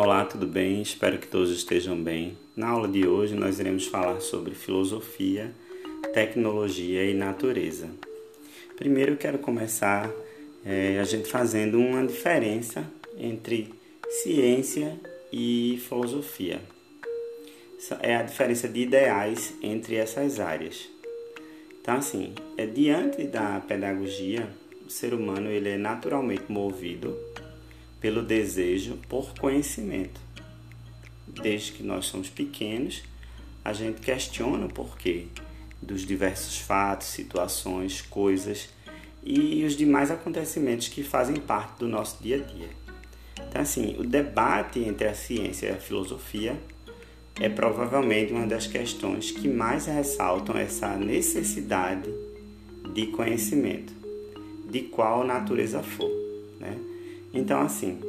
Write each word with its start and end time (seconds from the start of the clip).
Olá, 0.00 0.24
tudo 0.24 0.46
bem? 0.46 0.80
Espero 0.80 1.18
que 1.18 1.26
todos 1.26 1.50
estejam 1.50 2.00
bem. 2.00 2.38
Na 2.54 2.68
aula 2.68 2.86
de 2.86 3.04
hoje 3.04 3.34
nós 3.34 3.58
iremos 3.58 3.88
falar 3.88 4.20
sobre 4.20 4.54
filosofia, 4.54 5.52
tecnologia 6.14 7.04
e 7.04 7.12
natureza. 7.12 7.90
Primeiro 8.76 9.14
eu 9.14 9.16
quero 9.16 9.40
começar 9.40 10.08
é, 10.64 11.00
a 11.00 11.02
gente 11.02 11.28
fazendo 11.28 11.80
uma 11.80 12.06
diferença 12.06 12.88
entre 13.18 13.74
ciência 14.22 14.96
e 15.32 15.82
filosofia. 15.88 16.60
É 18.00 18.14
a 18.14 18.22
diferença 18.22 18.68
de 18.68 18.82
ideais 18.82 19.52
entre 19.60 19.96
essas 19.96 20.38
áreas. 20.38 20.88
Então, 21.80 21.96
assim, 21.96 22.34
é 22.56 22.66
diante 22.66 23.24
da 23.24 23.58
pedagogia, 23.66 24.48
o 24.86 24.90
ser 24.90 25.12
humano 25.12 25.50
ele 25.50 25.70
é 25.70 25.76
naturalmente 25.76 26.44
movido 26.48 27.18
pelo 28.00 28.22
desejo 28.22 28.98
por 29.08 29.34
conhecimento. 29.34 30.20
Desde 31.26 31.72
que 31.72 31.82
nós 31.82 32.06
somos 32.06 32.28
pequenos, 32.28 33.02
a 33.64 33.72
gente 33.72 34.00
questiona 34.00 34.66
o 34.66 34.72
porquê 34.72 35.26
dos 35.80 36.06
diversos 36.06 36.58
fatos, 36.58 37.08
situações, 37.08 38.00
coisas 38.00 38.68
e 39.22 39.64
os 39.64 39.76
demais 39.76 40.10
acontecimentos 40.10 40.88
que 40.88 41.02
fazem 41.02 41.36
parte 41.36 41.78
do 41.78 41.88
nosso 41.88 42.22
dia 42.22 42.36
a 42.36 42.40
dia. 42.40 42.70
Então, 43.48 43.62
assim, 43.62 43.96
o 43.98 44.04
debate 44.04 44.80
entre 44.80 45.06
a 45.06 45.14
ciência 45.14 45.66
e 45.66 45.70
a 45.70 45.76
filosofia 45.76 46.58
é 47.40 47.48
provavelmente 47.48 48.32
uma 48.32 48.46
das 48.46 48.66
questões 48.66 49.30
que 49.30 49.48
mais 49.48 49.86
ressaltam 49.86 50.56
essa 50.56 50.96
necessidade 50.96 52.12
de 52.92 53.06
conhecimento, 53.08 53.92
de 54.68 54.82
qual 54.82 55.24
natureza 55.24 55.82
for. 55.82 56.10
Né? 56.58 56.76
Então, 57.32 57.60
assim, 57.60 58.00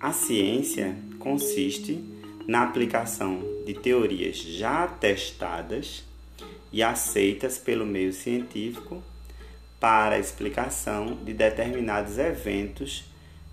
a 0.00 0.12
ciência 0.12 0.96
consiste 1.18 2.02
na 2.46 2.62
aplicação 2.62 3.40
de 3.64 3.74
teorias 3.74 4.36
já 4.36 4.86
testadas 4.86 6.04
e 6.72 6.82
aceitas 6.82 7.58
pelo 7.58 7.86
meio 7.86 8.12
científico 8.12 9.02
para 9.80 10.16
a 10.16 10.18
explicação 10.18 11.16
de 11.24 11.32
determinados 11.32 12.18
eventos 12.18 13.04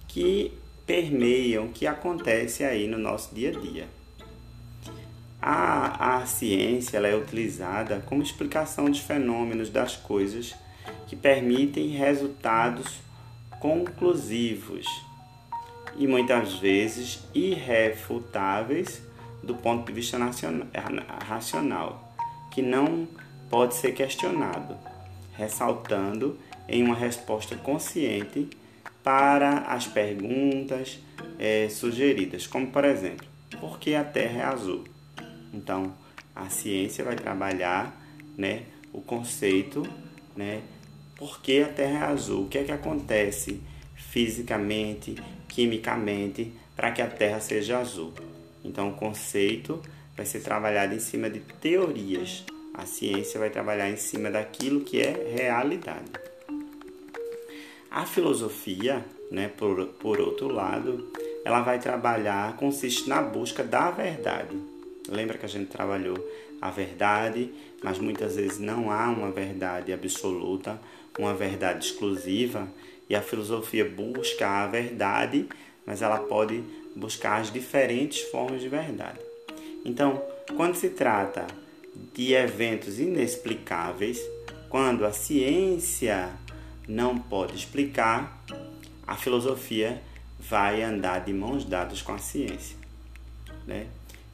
que 0.08 0.54
permeiam, 0.86 1.70
que 1.70 1.88
acontecem 1.88 2.66
aí 2.66 2.88
no 2.88 2.98
nosso 2.98 3.34
dia 3.34 3.50
a 3.50 3.60
dia. 3.60 3.88
A, 5.42 6.18
a 6.18 6.26
ciência 6.26 6.98
ela 6.98 7.08
é 7.08 7.16
utilizada 7.16 8.02
como 8.06 8.24
explicação 8.24 8.86
dos 8.86 9.00
fenômenos 9.00 9.70
das 9.70 9.96
coisas 9.96 10.56
que 11.08 11.16
permitem 11.16 11.90
resultados 11.90 13.02
conclusivos 13.64 14.86
e 15.96 16.06
muitas 16.06 16.56
vezes 16.56 17.24
irrefutáveis 17.34 19.02
do 19.42 19.56
ponto 19.56 19.86
de 19.86 19.94
vista 19.94 20.18
racional, 21.26 22.14
que 22.52 22.62
não 22.62 23.08
pode 23.50 23.76
ser 23.76 23.94
questionado, 23.94 24.76
ressaltando 25.32 26.38
em 26.68 26.84
uma 26.84 26.94
resposta 26.94 27.56
consciente 27.56 28.50
para 29.02 29.60
as 29.60 29.88
perguntas 29.88 31.00
é, 31.40 31.70
sugeridas, 31.70 32.46
como 32.46 32.68
por 32.68 32.84
exemplo, 32.84 33.26
por 33.62 33.80
que 33.80 33.96
a 33.96 34.04
Terra 34.04 34.42
é 34.42 34.44
azul? 34.44 34.84
Então, 35.54 35.94
a 36.36 36.50
ciência 36.50 37.06
vai 37.06 37.16
trabalhar 37.16 37.98
né, 38.38 38.64
o 38.92 39.00
conceito 39.02 39.88
né, 40.36 40.62
por 41.24 41.40
que 41.40 41.62
a 41.62 41.70
Terra 41.70 42.08
é 42.08 42.10
azul, 42.10 42.44
o 42.44 42.50
que 42.50 42.58
é 42.58 42.66
que 42.66 42.72
acontece 42.74 43.62
fisicamente, 43.96 45.16
quimicamente, 45.48 46.52
para 46.76 46.92
que 46.92 47.02
a 47.02 47.08
Terra 47.08 47.40
seja 47.40 47.80
azul. 47.80 48.12
Então, 48.62 48.90
o 48.90 48.94
conceito 48.94 49.82
vai 50.18 50.26
ser 50.26 50.42
trabalhado 50.42 50.94
em 50.94 51.00
cima 51.00 51.30
de 51.30 51.40
teorias. 51.40 52.44
A 52.74 52.86
ciência 52.86 53.40
vai 53.40 53.50
trabalhar 53.50 53.90
em 53.90 53.96
cima 53.96 54.30
daquilo 54.30 54.82
que 54.82 55.00
é 55.00 55.34
realidade. 55.34 56.12
A 57.90 58.06
filosofia, 58.06 59.06
né, 59.32 59.48
por, 59.48 59.86
por 60.02 60.20
outro 60.20 60.50
lado, 60.50 61.10
ela 61.46 61.62
vai 61.62 61.80
trabalhar, 61.80 62.58
consiste 62.58 63.08
na 63.08 63.22
busca 63.22 63.64
da 63.64 63.92
verdade. 63.92 64.58
Lembra 65.08 65.38
que 65.38 65.46
a 65.46 65.50
gente 65.50 65.70
trabalhou 65.70 66.18
a 66.62 66.70
verdade, 66.70 67.50
mas 67.82 67.98
muitas 67.98 68.36
vezes 68.36 68.60
não 68.60 68.92
há 68.92 69.10
uma 69.10 69.32
verdade 69.32 69.94
absoluta, 69.94 70.80
uma 71.18 71.34
verdade 71.34 71.86
exclusiva, 71.86 72.68
e 73.10 73.16
a 73.16 73.22
filosofia 73.22 73.86
busca 73.86 74.48
a 74.48 74.68
verdade, 74.68 75.48
mas 75.86 76.02
ela 76.02 76.20
pode 76.20 76.64
buscar 76.96 77.42
as 77.42 77.52
diferentes 77.52 78.22
formas 78.30 78.62
de 78.62 78.70
verdade. 78.70 79.20
Então, 79.86 80.22
quando 80.56 80.76
se 80.76 80.90
trata 80.90 81.46
de 82.14 82.34
eventos 82.34 83.00
inexplicáveis, 83.00 84.20
quando 84.70 85.06
a 85.06 85.12
ciência 85.12 86.32
não 86.88 87.18
pode 87.18 87.56
explicar, 87.56 88.44
a 89.06 89.16
filosofia 89.16 90.02
vai 90.40 90.82
andar 90.82 91.20
de 91.20 91.34
mãos 91.34 91.66
dadas 91.66 92.02
com 92.02 92.14
a 92.14 92.18
ciência. 92.18 92.78
Né? 93.68 93.88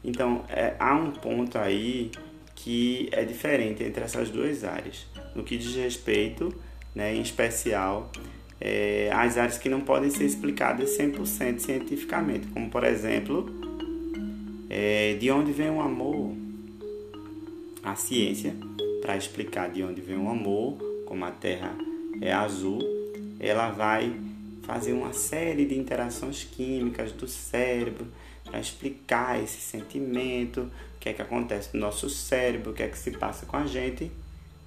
Então, 0.04 0.46
é, 0.50 0.76
há 0.80 0.94
um 0.94 1.12
ponto 1.12 1.58
aí 1.58 2.12
que 2.64 3.10
é 3.12 3.24
diferente 3.24 3.84
entre 3.84 4.04
essas 4.04 4.30
duas 4.30 4.64
áreas, 4.64 5.06
no 5.34 5.44
que 5.44 5.58
diz 5.58 5.76
respeito, 5.76 6.54
né, 6.94 7.16
em 7.16 7.22
especial, 7.22 8.12
é, 8.60 9.10
as 9.14 9.38
áreas 9.38 9.58
que 9.58 9.70
não 9.70 9.80
podem 9.80 10.10
ser 10.10 10.26
explicadas 10.26 10.98
100% 10.98 11.60
cientificamente, 11.60 12.48
como 12.48 12.70
por 12.70 12.84
exemplo, 12.84 13.50
é, 14.70 15.14
de 15.14 15.32
onde 15.32 15.52
vem 15.52 15.70
o 15.70 15.80
amor. 15.80 16.36
A 17.82 17.96
ciência, 17.96 18.54
para 19.02 19.16
explicar 19.16 19.70
de 19.70 19.82
onde 19.82 20.02
vem 20.02 20.18
o 20.18 20.30
amor, 20.30 20.78
como 21.06 21.24
a 21.24 21.32
Terra 21.32 21.74
é 22.20 22.34
azul, 22.34 22.80
ela 23.40 23.72
vai 23.72 24.14
fazer 24.70 24.94
uma 24.94 25.14
série 25.14 25.66
de 25.66 25.76
interações 25.76 26.44
químicas 26.44 27.12
do 27.12 27.28
cérebro 27.28 28.06
para 28.46 28.60
explicar 28.60 29.42
esse 29.44 29.60
sentimento, 29.60 30.62
o 30.96 31.00
que 31.00 31.10
é 31.10 31.14
que 31.14 31.24
acontece 31.24 31.72
no 31.74 31.80
nosso 31.80 32.08
cérebro, 32.08 32.70
o 32.70 32.74
que 32.76 32.84
é 32.84 32.88
que 32.88 32.98
se 32.98 33.10
passa 33.10 33.48
com 33.48 33.58
a 33.58 33.66
gente, 33.66 34.12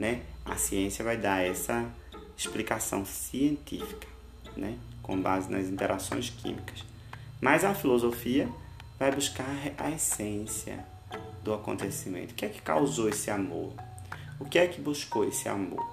né? 0.01 0.23
A 0.45 0.57
ciência 0.57 1.05
vai 1.05 1.17
dar 1.17 1.47
essa 1.47 1.89
explicação 2.37 3.05
científica, 3.05 4.09
né? 4.57 4.77
com 5.05 5.21
base 5.21 5.49
nas 5.49 5.67
interações 5.67 6.31
químicas. 6.31 6.84
Mas 7.41 7.65
a 7.65 7.73
filosofia 7.73 8.49
vai 8.99 9.13
buscar 9.13 9.47
a 9.79 9.89
essência 9.89 10.84
do 11.45 11.55
acontecimento. 11.55 12.33
O 12.33 12.34
que 12.34 12.47
é 12.47 12.49
que 12.49 12.61
causou 12.61 13.09
esse 13.09 13.31
amor? 13.31 13.73
O 14.41 14.47
que 14.47 14.59
é 14.59 14.67
que 14.67 14.81
buscou 14.81 15.25
esse 15.29 15.49
amor? 15.49 15.89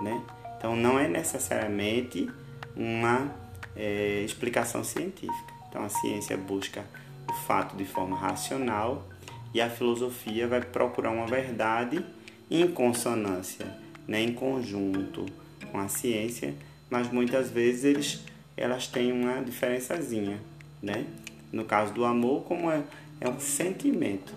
Né? 0.00 0.22
Então 0.56 0.74
não 0.74 0.98
é 0.98 1.06
necessariamente 1.06 2.30
uma 2.76 3.34
é, 3.76 4.22
explicação 4.24 4.82
científica. 4.84 5.52
Então 5.68 5.84
a 5.84 5.88
ciência 5.88 6.36
busca 6.36 6.84
o 7.28 7.32
fato 7.32 7.76
de 7.76 7.84
forma 7.84 8.16
racional 8.16 9.08
e 9.54 9.60
a 9.60 9.68
filosofia 9.68 10.46
vai 10.46 10.60
procurar 10.60 11.10
uma 11.10 11.26
verdade 11.26 12.04
em 12.50 12.68
consonância, 12.68 13.66
né, 14.06 14.20
em 14.20 14.34
conjunto 14.34 15.26
com 15.70 15.78
a 15.78 15.88
ciência, 15.88 16.54
mas 16.90 17.10
muitas 17.10 17.50
vezes 17.50 17.84
eles, 17.84 18.24
elas 18.56 18.86
têm 18.86 19.12
uma 19.12 19.42
diferençazinha, 19.42 20.38
né? 20.82 21.06
No 21.50 21.64
caso 21.64 21.94
do 21.94 22.04
amor, 22.04 22.42
como 22.44 22.70
é, 22.70 22.82
é 23.20 23.28
um 23.28 23.40
sentimento, 23.40 24.34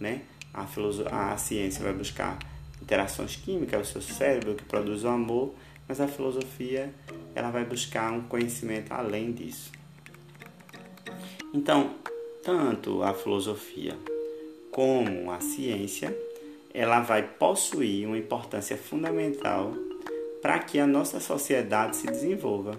né? 0.00 0.22
A, 0.54 1.32
a 1.32 1.36
ciência 1.36 1.82
vai 1.82 1.92
buscar 1.92 2.38
interações 2.80 3.36
químicas, 3.36 3.88
o 3.88 3.92
seu 3.92 4.00
cérebro 4.00 4.54
que 4.54 4.64
produz 4.64 5.04
o 5.04 5.08
amor, 5.08 5.54
mas 5.88 6.00
a 6.00 6.06
filosofia 6.06 6.92
ela 7.34 7.50
vai 7.50 7.64
buscar 7.64 8.12
um 8.12 8.20
conhecimento 8.22 8.92
além 8.92 9.32
disso. 9.32 9.72
Então, 11.54 11.94
tanto 12.42 13.02
a 13.02 13.14
filosofia 13.14 13.96
como 14.70 15.30
a 15.30 15.40
ciência, 15.40 16.16
ela 16.72 17.00
vai 17.00 17.22
possuir 17.22 18.06
uma 18.06 18.18
importância 18.18 18.76
fundamental 18.76 19.74
para 20.42 20.58
que 20.58 20.78
a 20.78 20.86
nossa 20.86 21.18
sociedade 21.20 21.96
se 21.96 22.06
desenvolva. 22.06 22.78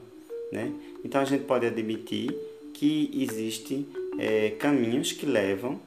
Né? 0.51 0.71
Então 1.03 1.21
a 1.21 1.25
gente 1.25 1.44
pode 1.44 1.65
admitir 1.65 2.33
que 2.73 3.11
existem 3.13 3.88
é, 4.17 4.51
caminhos 4.51 5.11
que 5.11 5.25
levam 5.25 5.79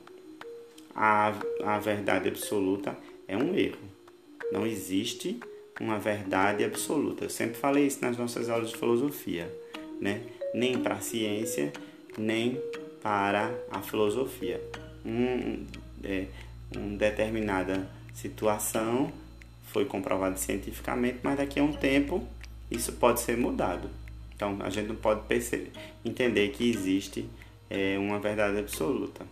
à, 0.95 1.33
à 1.65 1.79
verdade 1.79 2.29
absoluta. 2.29 2.97
É 3.27 3.37
um 3.37 3.55
erro. 3.55 3.79
Não 4.53 4.67
existe 4.67 5.41
uma 5.81 5.99
verdade 5.99 6.65
absoluta. 6.65 7.25
Eu 7.25 7.31
sempre 7.31 7.57
falei 7.57 7.87
isso 7.87 7.99
nas 8.03 8.17
nossas 8.17 8.49
aulas 8.49 8.71
de 8.71 8.77
filosofia. 8.77 9.53
Né? 10.01 10.23
Nem 10.55 10.79
para 10.79 10.97
a 10.97 11.01
ciência, 11.01 11.73
nem 12.19 12.61
para 13.03 13.55
a 13.71 13.81
filosofia. 13.81 14.61
Um, 15.05 15.65
é, 16.05 16.27
uma 16.77 16.97
determinada 16.97 17.89
situação 18.15 19.13
foi 19.65 19.85
comprovado 19.85 20.39
cientificamente, 20.39 21.19
mas 21.23 21.37
daqui 21.37 21.59
a 21.59 21.63
um 21.63 21.73
tempo 21.73 22.27
isso 22.71 22.93
pode 22.93 23.21
ser 23.21 23.37
mudado. 23.37 23.89
Então 24.35 24.59
a 24.61 24.71
gente 24.71 24.89
não 24.89 24.97
pode 24.97 25.27
perceber, 25.27 25.71
entender 26.05 26.49
que 26.51 26.69
existe 26.69 27.29
é 27.71 27.97
uma 27.99 28.19
verdade 28.19 28.59
absoluta. 28.59 29.25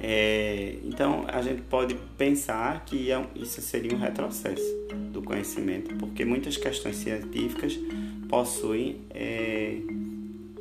É, 0.00 0.76
então 0.84 1.24
a 1.26 1.42
gente 1.42 1.62
pode 1.62 1.96
pensar 2.16 2.84
que 2.84 3.10
é 3.10 3.26
isso 3.34 3.60
seria 3.60 3.92
um 3.94 3.98
retrocesso 3.98 4.62
do 5.12 5.22
conhecimento, 5.22 5.94
porque 5.96 6.24
muitas 6.24 6.56
questões 6.56 6.96
científicas 6.96 7.78
possuem 8.28 9.00
é, 9.10 9.78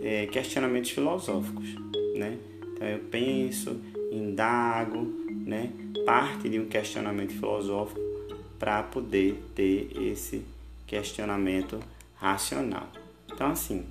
é, 0.01 0.25
questionamentos 0.27 0.91
filosóficos, 0.91 1.75
né? 2.15 2.37
Então 2.73 2.87
eu 2.87 2.99
penso, 2.99 3.79
indago, 4.11 5.03
né? 5.45 5.71
Parte 6.05 6.49
de 6.49 6.59
um 6.59 6.65
questionamento 6.65 7.33
filosófico 7.33 7.99
para 8.57 8.81
poder 8.81 9.43
ter 9.53 9.89
esse 10.01 10.43
questionamento 10.87 11.79
racional. 12.15 12.89
Então 13.31 13.51
assim, 13.51 13.85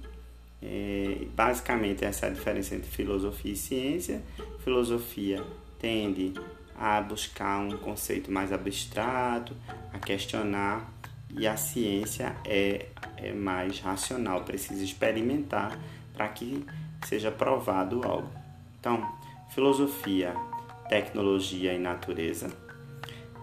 é, 0.63 1.27
basicamente, 1.35 2.05
essa 2.05 2.27
é 2.27 2.31
a 2.31 2.33
diferença 2.33 2.75
entre 2.75 2.91
filosofia 2.91 3.53
e 3.53 3.57
ciência. 3.57 4.23
Filosofia 4.67 5.45
tende 5.79 6.35
a 6.77 7.01
buscar 7.01 7.61
um 7.61 7.79
conceito 7.79 8.33
mais 8.33 8.53
abstrato, 8.53 9.57
a 9.93 9.99
questionar, 10.01 10.93
e 11.31 11.47
a 11.47 11.57
ciência 11.57 12.35
é, 12.45 12.87
é 13.17 13.33
mais 13.33 13.79
racional, 13.79 14.43
precisa 14.43 14.83
experimentar 14.83 15.79
para 16.13 16.27
que 16.31 16.67
seja 17.07 17.31
provado 17.31 18.05
algo. 18.05 18.29
Então, 18.81 19.09
filosofia, 19.51 20.35
tecnologia 20.89 21.73
e 21.73 21.79
natureza. 21.79 22.51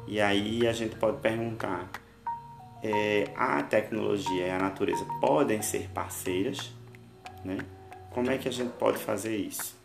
E 0.06 0.20
aí 0.20 0.68
a 0.68 0.74
gente 0.74 0.98
pode 0.98 1.22
perguntar: 1.22 1.90
é, 2.84 3.32
a 3.34 3.64
tecnologia 3.64 4.48
e 4.48 4.52
a 4.52 4.60
natureza 4.60 5.06
podem 5.22 5.62
ser 5.62 5.88
parceiras? 5.94 6.74
Né? 7.46 7.60
Como 8.12 8.30
é 8.30 8.38
que 8.38 8.50
a 8.50 8.52
gente 8.52 8.74
pode 8.74 8.98
fazer 8.98 9.38
isso? 9.38 9.83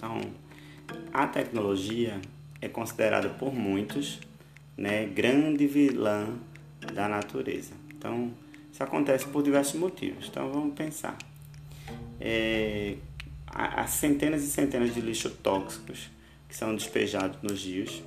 Então, 0.00 0.18
a 1.12 1.26
tecnologia 1.26 2.18
é 2.58 2.68
considerada 2.68 3.28
por 3.28 3.54
muitos 3.54 4.18
né, 4.74 5.04
grande 5.04 5.66
vilã 5.66 6.38
da 6.94 7.06
natureza. 7.06 7.74
Então, 7.90 8.32
isso 8.72 8.82
acontece 8.82 9.26
por 9.26 9.42
diversos 9.42 9.78
motivos. 9.78 10.26
Então, 10.26 10.50
vamos 10.50 10.74
pensar. 10.74 11.18
É, 12.18 12.96
há 13.46 13.86
centenas 13.86 14.42
e 14.42 14.46
centenas 14.46 14.94
de 14.94 15.02
lixos 15.02 15.34
tóxicos 15.42 16.08
que 16.48 16.56
são 16.56 16.74
despejados 16.74 17.36
nos 17.42 17.62
rios 17.62 18.02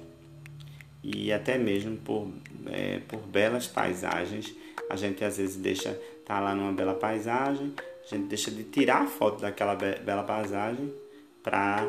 e 1.03 1.31
até 1.31 1.59
mesmo 1.59 1.97
por, 1.97 2.27
é, 2.71 3.01
por 3.07 3.19
belas 3.19 3.67
paisagens. 3.67 4.51
A 4.89 4.95
gente 4.95 5.23
às 5.23 5.37
vezes 5.37 5.57
deixa 5.57 5.93
tá 6.25 6.39
lá 6.39 6.55
numa 6.55 6.71
bela 6.71 6.95
paisagem, 6.95 7.71
a 8.03 8.15
gente 8.15 8.29
deixa 8.29 8.49
de 8.49 8.63
tirar 8.63 9.03
a 9.03 9.05
foto 9.05 9.41
daquela 9.41 9.75
bela 9.75 10.23
paisagem 10.23 11.02
para 11.43 11.85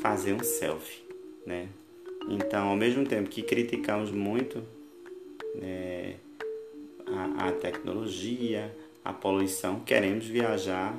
fazer 0.00 0.32
um 0.32 0.42
selfie, 0.42 1.04
né? 1.46 1.68
Então, 2.28 2.68
ao 2.68 2.76
mesmo 2.76 3.04
tempo 3.04 3.28
que 3.28 3.42
criticamos 3.42 4.10
muito 4.10 4.62
né, 5.54 6.16
a, 7.06 7.48
a, 7.48 7.52
tecnologia, 7.52 8.74
a 9.04 9.12
poluição, 9.12 9.80
queremos 9.80 10.26
viajar 10.26 10.98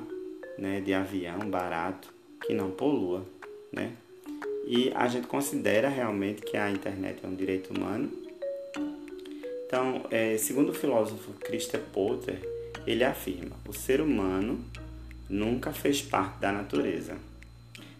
né, 0.56 0.80
de 0.80 0.94
avião 0.94 1.40
barato 1.50 2.14
que 2.46 2.54
não 2.54 2.70
polua, 2.70 3.26
né? 3.72 3.92
E 4.66 4.90
a 4.94 5.06
gente 5.08 5.26
considera 5.26 5.88
realmente 5.88 6.42
que 6.42 6.56
a 6.56 6.70
internet 6.70 7.20
é 7.22 7.26
um 7.26 7.34
direito 7.34 7.72
humano. 7.72 8.10
Então, 9.66 10.06
é, 10.10 10.36
segundo 10.38 10.70
o 10.70 10.74
filósofo 10.74 11.32
Christopher 11.40 11.82
Potter, 11.92 12.40
ele 12.86 13.04
afirma: 13.04 13.56
o 13.68 13.72
ser 13.72 14.00
humano 14.00 14.64
nunca 15.28 15.72
fez 15.72 16.02
parte 16.02 16.40
da 16.40 16.52
natureza. 16.52 17.16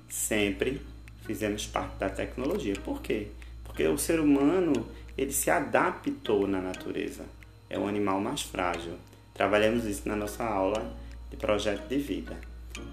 Sempre 0.09 0.81
fizemos 1.27 1.67
parte 1.67 1.99
da 1.99 2.09
tecnologia. 2.09 2.75
Por 2.85 3.03
quê? 3.03 3.29
Porque 3.65 3.87
o 3.87 3.99
ser 3.99 4.21
humano 4.21 4.87
ele 5.17 5.33
se 5.33 5.51
adaptou 5.51 6.47
na 6.47 6.61
natureza. 6.61 7.25
É 7.69 7.79
o 7.79 7.87
animal 7.87 8.21
mais 8.21 8.43
frágil. 8.43 8.95
Trabalhamos 9.35 9.85
isso 9.85 10.09
na 10.09 10.17
nossa 10.17 10.45
aula 10.45 10.97
de 11.31 11.37
projeto 11.37 11.89
de 11.89 11.99
vida, 11.99 12.37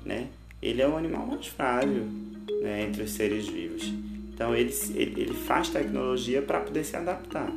né? 0.03 0.27
Ele 0.61 0.81
é 0.81 0.87
o 0.87 0.97
animal 0.97 1.25
mais 1.25 1.47
frágil 1.47 2.05
né, 2.61 2.83
entre 2.83 3.03
os 3.03 3.11
seres 3.11 3.47
vivos. 3.47 3.93
Então 4.33 4.55
ele, 4.55 4.73
ele, 4.95 5.33
faz 5.33 5.69
tecnologia 5.69 6.41
para 6.41 6.59
poder 6.59 6.83
se 6.83 6.95
adaptar. 6.95 7.51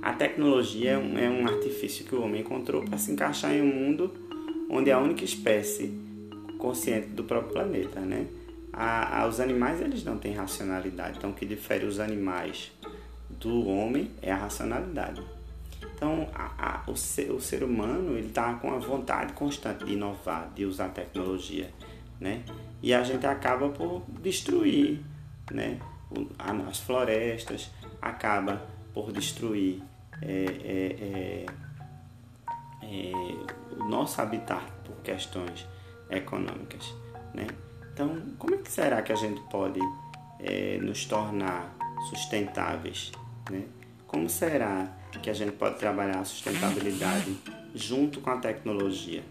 A 0.00 0.12
tecnologia 0.12 0.92
é 0.92 0.98
um, 0.98 1.18
é 1.18 1.28
um 1.28 1.46
artifício 1.46 2.04
que 2.04 2.14
o 2.14 2.22
homem 2.22 2.42
encontrou 2.42 2.82
para 2.84 2.98
se 2.98 3.10
encaixar 3.10 3.52
em 3.54 3.62
um 3.62 3.74
mundo 3.74 4.12
onde 4.68 4.90
a 4.90 4.98
única 4.98 5.24
espécie 5.24 5.92
consciente 6.64 7.08
do 7.08 7.24
próprio 7.24 7.52
planeta, 7.52 8.00
né? 8.00 8.26
A, 8.72 9.20
a, 9.20 9.28
os 9.28 9.38
animais 9.38 9.82
eles 9.82 10.02
não 10.02 10.16
têm 10.16 10.32
racionalidade, 10.32 11.18
então 11.18 11.30
o 11.30 11.34
que 11.34 11.44
difere 11.44 11.84
os 11.84 12.00
animais 12.00 12.72
do 13.28 13.68
homem 13.68 14.10
é 14.22 14.32
a 14.32 14.36
racionalidade. 14.36 15.22
Então 15.94 16.26
a, 16.34 16.82
o, 16.88 16.96
ser, 16.96 17.30
o 17.30 17.38
ser 17.38 17.62
humano 17.62 18.16
ele 18.16 18.28
está 18.28 18.54
com 18.54 18.72
a 18.74 18.78
vontade 18.78 19.34
constante 19.34 19.84
de 19.84 19.92
inovar, 19.92 20.50
de 20.54 20.64
usar 20.64 20.88
tecnologia, 20.88 21.70
né? 22.18 22.42
E 22.82 22.94
a 22.94 23.02
gente 23.02 23.26
acaba 23.26 23.68
por 23.68 24.02
destruir, 24.22 25.00
né? 25.50 25.78
as 26.68 26.78
florestas, 26.78 27.70
acaba 28.00 28.62
por 28.94 29.12
destruir 29.12 29.82
é, 30.22 30.44
é, 30.64 30.86
é, 31.00 31.46
é, 32.82 33.12
o 33.78 33.84
nosso 33.88 34.20
habitat 34.20 34.64
por 34.84 34.96
questões 35.02 35.66
econômicas. 36.10 36.94
Né? 37.32 37.46
Então, 37.92 38.20
como 38.38 38.54
é 38.54 38.58
que 38.58 38.70
será 38.70 39.02
que 39.02 39.12
a 39.12 39.16
gente 39.16 39.40
pode 39.50 39.80
é, 40.40 40.78
nos 40.80 41.04
tornar 41.04 41.74
sustentáveis? 42.10 43.12
Né? 43.50 43.64
Como 44.06 44.28
será 44.28 44.88
que 45.22 45.30
a 45.30 45.34
gente 45.34 45.52
pode 45.52 45.78
trabalhar 45.78 46.20
a 46.20 46.24
sustentabilidade 46.24 47.36
junto 47.74 48.20
com 48.20 48.30
a 48.30 48.36
tecnologia? 48.36 49.22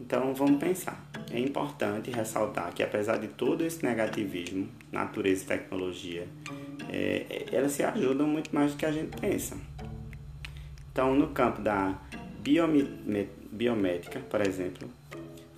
Então, 0.00 0.32
vamos 0.32 0.60
pensar. 0.60 1.04
É 1.30 1.38
importante 1.38 2.10
ressaltar 2.10 2.72
que, 2.72 2.82
apesar 2.82 3.18
de 3.18 3.28
todo 3.28 3.64
esse 3.64 3.84
negativismo, 3.84 4.68
natureza 4.92 5.42
e 5.42 5.46
tecnologia, 5.46 6.28
é, 6.88 7.46
elas 7.52 7.72
se 7.72 7.82
ajudam 7.82 8.26
muito 8.26 8.54
mais 8.54 8.72
do 8.72 8.78
que 8.78 8.86
a 8.86 8.92
gente 8.92 9.18
pensa. 9.18 9.56
Então, 10.92 11.14
no 11.14 11.28
campo 11.28 11.60
da 11.60 11.98
biométrica, 13.52 14.20
por 14.20 14.40
exemplo, 14.40 14.88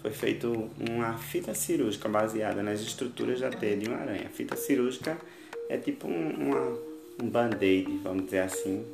foi 0.00 0.11
feita 0.11 0.49
uma 0.49 1.19
fita 1.19 1.54
cirúrgica 1.54 2.09
baseada 2.09 2.62
nas 2.62 2.80
estruturas 2.80 3.40
da 3.40 3.50
teia 3.50 3.76
de 3.76 3.88
uma 3.88 3.99
aranha. 3.99 4.26
A 4.26 4.30
fita 4.30 4.57
cirúrgica 4.57 5.19
é 5.69 5.76
tipo 5.76 6.09
um, 6.09 6.78
band-aid, 7.23 8.00
vamos 8.02 8.25
dizer 8.25 8.40
assim, 8.40 8.85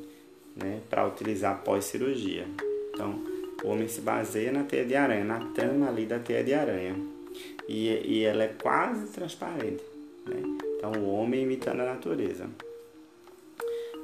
né, 0.55 0.81
para 0.89 1.07
utilizar 1.07 1.63
pós-cirurgia. 1.63 2.45
Então, 2.93 3.19
o 3.63 3.69
homem 3.69 3.87
se 3.87 4.01
baseia 4.01 4.51
na 4.51 4.63
teia 4.63 4.85
de 4.85 4.95
aranha, 4.95 5.23
na 5.23 5.39
trama 5.51 5.87
ali 5.87 6.05
da 6.05 6.19
teia 6.19 6.43
de 6.43 6.53
aranha. 6.53 6.95
E, 7.67 7.87
e 7.87 8.23
ela 8.23 8.43
é 8.43 8.47
quase 8.47 9.07
transparente. 9.07 9.83
Né? 10.25 10.41
Então, 10.77 10.91
o 10.91 11.09
homem 11.13 11.43
imitando 11.43 11.81
a 11.81 11.85
natureza. 11.85 12.49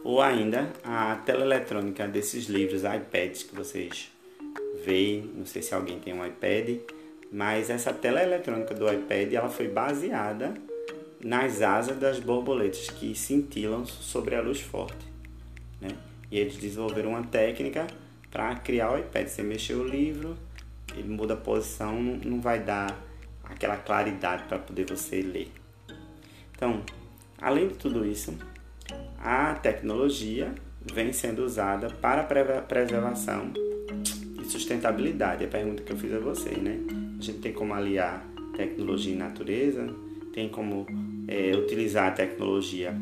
Ou 0.03 0.21
ainda 0.21 0.71
a 0.83 1.15
tela 1.25 1.43
eletrônica 1.43 2.07
desses 2.07 2.45
livros, 2.45 2.83
iPads 2.83 3.43
que 3.43 3.55
vocês 3.55 4.11
Não 5.33 5.45
sei 5.45 5.61
se 5.61 5.73
alguém 5.73 5.99
tem 5.99 6.13
um 6.13 6.25
iPad, 6.25 6.77
mas 7.31 7.69
essa 7.69 7.93
tela 7.93 8.21
eletrônica 8.21 8.73
do 8.73 8.91
iPad 8.91 9.33
ela 9.33 9.49
foi 9.49 9.67
baseada 9.67 10.53
nas 11.23 11.61
asas 11.61 11.97
das 11.97 12.19
borboletas 12.19 12.89
que 12.89 13.15
cintilam 13.15 13.85
sobre 13.85 14.35
a 14.35 14.41
luz 14.41 14.59
forte. 14.59 15.05
Né? 15.79 15.89
E 16.29 16.37
eles 16.37 16.57
desenvolveram 16.57 17.11
uma 17.11 17.23
técnica 17.23 17.87
para 18.29 18.55
criar 18.55 18.91
o 18.91 18.97
iPad. 18.97 19.27
Você 19.27 19.41
mexer 19.41 19.75
o 19.75 19.87
livro, 19.87 20.37
ele 20.95 21.07
muda 21.07 21.33
a 21.33 21.37
posição, 21.37 21.95
não 22.01 22.41
vai 22.41 22.59
dar 22.59 23.01
aquela 23.43 23.77
claridade 23.77 24.43
para 24.43 24.59
poder 24.59 24.85
você 24.85 25.21
ler. 25.21 25.51
Então, 26.55 26.83
além 27.41 27.69
de 27.69 27.75
tudo 27.75 28.05
isso, 28.05 28.37
a 29.17 29.53
tecnologia 29.55 30.53
vem 30.93 31.13
sendo 31.13 31.43
usada 31.43 31.89
para 31.89 32.21
a 32.21 32.61
preservação 32.61 33.53
sustentabilidade. 34.53 35.43
É 35.43 35.47
a 35.47 35.49
pergunta 35.49 35.83
que 35.83 35.91
eu 35.91 35.97
fiz 35.97 36.13
a 36.13 36.19
vocês, 36.19 36.57
né? 36.57 36.79
A 37.19 37.21
gente 37.21 37.39
tem 37.39 37.51
como 37.51 37.73
aliar 37.73 38.25
tecnologia 38.55 39.13
e 39.13 39.17
natureza, 39.17 39.87
tem 40.33 40.47
como 40.47 40.85
é, 41.27 41.55
utilizar 41.55 42.07
a 42.07 42.11
tecnologia 42.11 42.95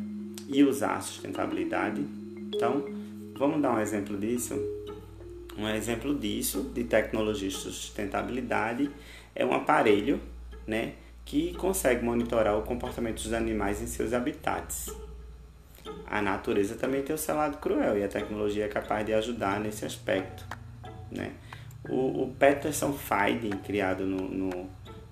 e 0.47 0.63
usar 0.63 0.95
a 0.95 1.01
sustentabilidade. 1.01 2.01
Então, 2.53 2.85
vamos 3.37 3.61
dar 3.61 3.73
um 3.73 3.79
exemplo 3.79 4.17
disso. 4.17 4.53
Um 5.57 5.67
exemplo 5.67 6.15
disso, 6.15 6.71
de 6.73 6.85
tecnologia 6.85 7.49
e 7.49 7.51
sustentabilidade, 7.51 8.89
é 9.35 9.45
um 9.45 9.53
aparelho, 9.53 10.19
né? 10.65 10.93
que 11.25 11.53
consegue 11.53 12.03
monitorar 12.03 12.57
o 12.57 12.63
comportamento 12.63 13.21
dos 13.21 13.31
animais 13.31 13.81
em 13.81 13.87
seus 13.87 14.11
habitats. 14.11 14.89
A 16.07 16.21
natureza 16.21 16.75
também 16.75 17.03
tem 17.03 17.15
o 17.15 17.17
seu 17.17 17.35
lado 17.35 17.57
cruel 17.57 17.97
e 17.97 18.03
a 18.03 18.07
tecnologia 18.07 18.65
é 18.65 18.67
capaz 18.67 19.05
de 19.05 19.13
ajudar 19.13 19.59
nesse 19.59 19.85
aspecto. 19.85 20.45
Né? 21.11 21.33
O, 21.89 22.23
o 22.23 22.35
Peterson 22.37 22.93
Finding, 22.93 23.57
criado 23.57 24.05
no, 24.05 24.21
no, 24.29 24.69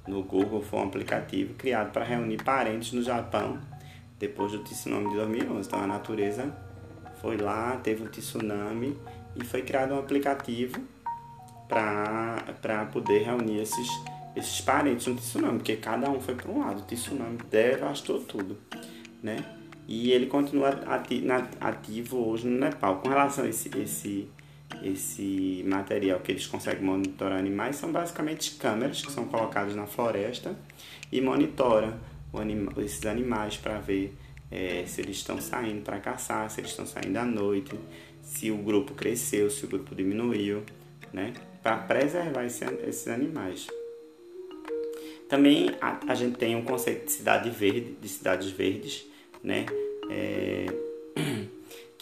no 0.08 0.24
Google, 0.24 0.62
foi 0.62 0.80
um 0.80 0.84
aplicativo 0.84 1.54
criado 1.56 1.92
para 1.92 2.06
reunir 2.06 2.44
parentes 2.44 2.94
no 2.94 3.02
Japão 3.02 3.60
depois 4.18 4.52
do 4.52 4.60
tsunami 4.60 5.10
de 5.10 5.16
2011. 5.16 5.68
Então 5.68 5.82
a 5.82 5.88
natureza 5.88 6.56
foi 7.22 7.38
lá, 7.38 7.78
teve 7.78 8.04
um 8.04 8.08
tsunami 8.08 8.98
e 9.36 9.44
foi 9.44 9.62
criado 9.62 9.94
um 9.94 10.00
aplicativo 10.00 10.80
para 11.68 12.86
poder 12.92 13.24
reunir 13.24 13.62
esses, 13.62 13.88
esses 14.36 14.62
parentes 14.62 15.08
no 15.08 15.16
tsunami, 15.16 15.60
porque 15.60 15.76
cada 15.76 16.10
um 16.10 16.20
foi 16.20 16.36
para 16.36 16.52
um 16.52 16.60
lado. 16.60 16.82
O 16.82 16.86
tsunami 16.86 17.38
devastou 17.50 18.20
tudo, 18.22 18.58
né? 19.22 19.38
E 19.88 20.12
ele 20.12 20.28
continua 20.28 20.70
ativo 21.60 22.30
hoje 22.30 22.48
no 22.48 22.60
Nepal. 22.60 22.98
Com 22.98 23.10
relação 23.10 23.44
a 23.44 23.48
esse, 23.48 23.76
esse, 23.76 24.30
esse 24.84 25.64
material 25.68 26.20
que 26.20 26.32
eles 26.32 26.46
conseguem 26.48 26.84
monitorar 26.84 27.38
animais, 27.38 27.76
são 27.76 27.92
basicamente 27.92 28.56
câmeras 28.56 29.02
que 29.02 29.12
são 29.12 29.26
colocadas 29.26 29.76
na 29.76 29.86
floresta 29.86 30.56
e 31.12 31.20
monitoram 31.22 32.00
anima, 32.34 32.72
esses 32.78 33.06
animais 33.06 33.58
para 33.58 33.80
ver 33.80 34.16
é, 34.52 34.84
se 34.86 35.02
eles 35.02 35.18
estão 35.18 35.40
saindo 35.40 35.82
para 35.84 36.00
caçar, 36.00 36.50
se 36.50 36.60
eles 36.62 36.72
estão 36.72 36.86
saindo 36.86 37.18
à 37.18 37.26
noite, 37.26 37.78
se 38.22 38.52
o 38.52 38.58
grupo 38.58 38.94
cresceu, 38.94 39.50
se 39.50 39.66
o 39.66 39.68
grupo 39.68 39.96
diminuiu, 39.96 40.64
né? 41.12 41.34
Para 41.62 41.78
preservar 41.78 42.46
esse, 42.46 42.64
esses 42.88 43.08
animais. 43.08 43.68
Também 45.28 45.76
a, 45.80 46.00
a, 46.08 46.16
gente 46.16 46.38
tem 46.38 46.56
um 46.56 46.64
conceito 46.64 47.06
de 47.06 47.12
cidade 47.12 47.50
verde, 47.50 47.96
de 48.02 48.10
cidades 48.10 48.50
verdes, 48.50 49.06
né? 49.44 49.66
É, 50.10 50.66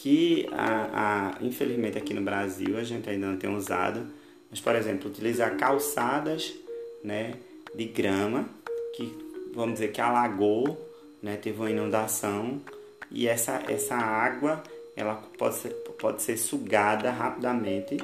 que 0.07 0.47
a, 0.53 1.33
a, 1.41 1.43
infelizmente 1.43 1.97
aqui 1.97 2.13
no 2.13 2.21
Brasil 2.21 2.77
a 2.77 2.83
gente 2.83 3.09
ainda 3.09 3.27
não 3.27 3.35
tem 3.35 3.53
usado, 3.53 4.07
mas 4.49 4.57
por 4.57 4.73
exemplo 4.73 5.09
utilizar 5.09 5.57
calçadas, 5.57 6.55
né, 7.03 7.33
de 7.75 7.83
grama 7.83 8.47
que 8.95 9.13
vamos 9.53 9.73
dizer 9.73 9.91
que 9.91 9.99
alagou 9.99 10.77
né, 11.21 11.35
teve 11.35 11.59
uma 11.59 11.69
inundação 11.69 12.61
e 13.11 13.27
essa, 13.27 13.61
essa 13.67 13.95
água 13.95 14.63
ela 14.95 15.15
pode 15.37 15.55
ser, 15.55 15.71
pode 15.99 16.21
ser 16.21 16.37
sugada 16.37 17.11
rapidamente 17.11 17.97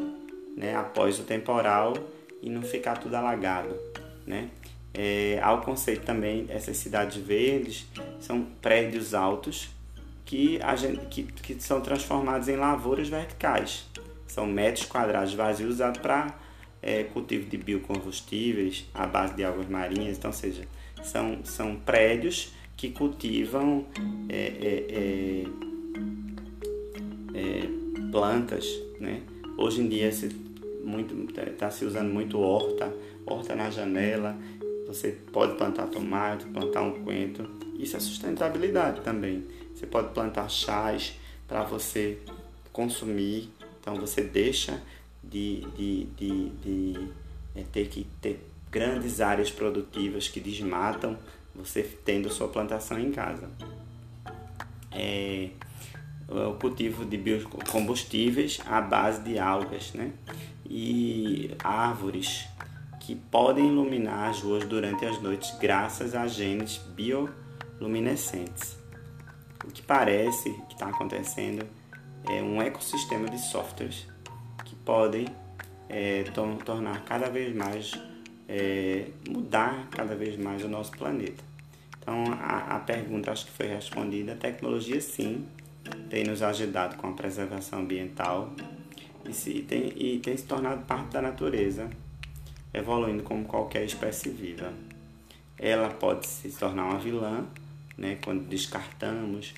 né, 0.57 0.75
após 0.75 1.17
o 1.19 1.23
temporal 1.23 1.93
e 2.41 2.49
não 2.49 2.63
ficar 2.63 2.97
tudo 2.97 3.15
alagado. 3.15 3.73
Né? 4.27 4.49
É, 4.93 5.39
há 5.41 5.53
o 5.53 5.61
conceito 5.61 6.05
também, 6.05 6.47
essas 6.49 6.75
cidades 6.75 7.15
verdes 7.15 7.87
são 8.19 8.43
prédios 8.61 9.13
altos 9.13 9.69
que, 10.25 10.59
gente, 10.77 11.05
que, 11.07 11.23
que 11.23 11.61
são 11.61 11.81
transformados 11.81 12.47
em 12.47 12.55
lavouras 12.55 13.09
verticais. 13.09 13.85
São 14.27 14.45
metros 14.45 14.85
quadrados 14.85 15.33
vazios 15.33 15.75
usados 15.75 15.99
para 16.01 16.35
é, 16.81 17.03
cultivo 17.03 17.49
de 17.49 17.57
biocombustíveis 17.57 18.85
à 18.93 19.05
base 19.05 19.35
de 19.35 19.43
águas 19.43 19.67
marinhas. 19.67 20.17
Então, 20.17 20.31
seja, 20.31 20.63
são, 21.03 21.39
são 21.43 21.75
prédios 21.75 22.51
que 22.75 22.89
cultivam 22.89 23.85
é, 24.27 24.35
é, 24.35 24.85
é, 24.89 25.43
é, 27.33 28.09
plantas, 28.11 28.67
né? 28.99 29.21
Hoje 29.57 29.81
em 29.81 29.87
dia 29.87 30.09
está 30.09 31.69
se 31.69 31.85
usando 31.85 32.11
muito 32.11 32.39
horta, 32.39 32.93
horta 33.25 33.55
na 33.55 33.69
janela. 33.69 34.35
Você 34.87 35.17
pode 35.31 35.55
plantar 35.55 35.87
tomate, 35.87 36.45
plantar 36.45 36.81
um 36.81 37.03
coentro. 37.03 37.49
Isso 37.79 37.95
é 37.95 37.99
sustentabilidade 37.99 39.01
também. 39.01 39.45
Você 39.73 39.85
pode 39.85 40.13
plantar 40.13 40.49
chás 40.49 41.17
para 41.47 41.63
você 41.63 42.19
consumir. 42.71 43.49
Então 43.79 43.95
você 43.95 44.21
deixa 44.21 44.81
de, 45.23 45.61
de, 45.75 46.05
de, 46.17 46.49
de 46.49 47.09
é, 47.55 47.63
ter 47.71 47.87
que 47.87 48.07
ter 48.21 48.43
grandes 48.71 49.21
áreas 49.21 49.51
produtivas 49.51 50.27
que 50.27 50.39
desmatam 50.39 51.17
você 51.53 51.83
tendo 52.03 52.31
sua 52.31 52.47
plantação 52.47 52.99
em 52.99 53.11
casa. 53.11 53.49
É, 54.91 55.49
o 56.27 56.53
cultivo 56.55 57.05
de 57.05 57.17
biocombustíveis 57.17 58.59
à 58.65 58.81
base 58.81 59.21
de 59.21 59.37
algas, 59.37 59.93
né? 59.93 60.11
E 60.65 61.51
árvores 61.63 62.47
que 62.99 63.15
podem 63.15 63.67
iluminar 63.67 64.29
as 64.29 64.41
ruas 64.41 64.63
durante 64.63 65.05
as 65.05 65.21
noites 65.21 65.55
graças 65.59 66.15
a 66.15 66.25
genes 66.25 66.77
bioluminescentes. 66.95 68.82
O 69.63 69.71
que 69.71 69.81
parece 69.81 70.51
que 70.67 70.73
está 70.73 70.87
acontecendo 70.87 71.65
é 72.29 72.41
um 72.41 72.61
ecossistema 72.61 73.29
de 73.29 73.39
softwares 73.39 74.07
que 74.65 74.75
podem 74.75 75.25
é, 75.89 76.23
tornar 76.65 77.03
cada 77.05 77.29
vez 77.29 77.55
mais 77.55 77.93
é, 78.47 79.07
mudar 79.27 79.87
cada 79.89 80.15
vez 80.15 80.37
mais 80.37 80.63
o 80.63 80.67
nosso 80.67 80.91
planeta. 80.91 81.43
Então 81.99 82.25
a, 82.33 82.75
a 82.75 82.79
pergunta 82.79 83.31
acho 83.31 83.45
que 83.45 83.51
foi 83.51 83.67
respondida. 83.67 84.33
A 84.33 84.35
tecnologia 84.35 84.99
sim 84.99 85.47
tem 86.09 86.23
nos 86.23 86.41
ajudado 86.41 86.97
com 86.97 87.07
a 87.07 87.13
preservação 87.13 87.79
ambiental 87.79 88.51
e, 89.27 89.33
se, 89.33 89.61
tem, 89.61 89.93
e 89.95 90.19
tem 90.19 90.35
se 90.35 90.43
tornado 90.43 90.85
parte 90.85 91.11
da 91.11 91.21
natureza, 91.21 91.89
evoluindo 92.73 93.23
como 93.23 93.45
qualquer 93.45 93.85
espécie 93.85 94.29
viva. 94.29 94.73
Ela 95.57 95.89
pode 95.89 96.27
se 96.27 96.49
tornar 96.49 96.85
uma 96.85 96.99
vilã, 96.99 97.45
né, 97.97 98.17
quando 98.23 98.47
descartamos 98.47 99.53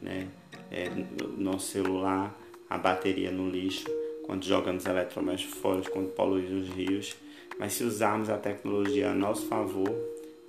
né, 0.00 0.28
é, 0.70 0.88
o 1.24 1.40
nosso 1.40 1.68
celular, 1.68 2.38
a 2.68 2.78
bateria 2.78 3.30
no 3.30 3.48
lixo, 3.48 3.86
quando 4.24 4.44
jogamos 4.44 4.86
eletrodomésticos 4.86 5.58
fora, 5.58 5.82
quando 5.90 6.08
poluímos 6.10 6.68
os 6.68 6.74
rios 6.74 7.16
mas 7.60 7.74
se 7.74 7.84
usarmos 7.84 8.30
a 8.30 8.38
tecnologia 8.38 9.10
a 9.10 9.14
nosso 9.14 9.46
favor, 9.46 9.94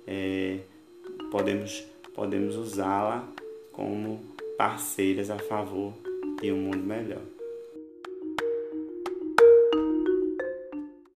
é, 0.06 0.60
podemos, 1.30 1.84
podemos 2.14 2.56
usá-la 2.56 3.28
como 3.70 4.18
parceiras 4.56 5.28
a 5.28 5.38
favor 5.38 5.92
de 6.40 6.50
um 6.50 6.56
mundo 6.56 6.78
melhor. 6.78 7.20